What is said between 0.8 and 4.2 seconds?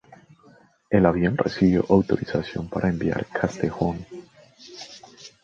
El avión recibió autorización para evitar Castejón.